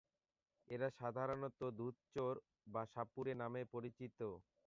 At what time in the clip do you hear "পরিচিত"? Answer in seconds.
3.73-4.19